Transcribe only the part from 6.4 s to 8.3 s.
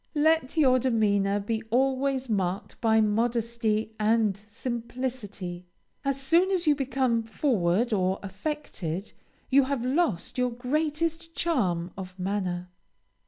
as you become forward or